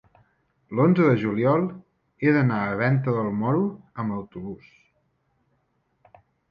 [0.77, 1.67] L'onze de juliol
[2.25, 3.63] he d'anar a Venta del Moro
[4.05, 4.75] amb autobús.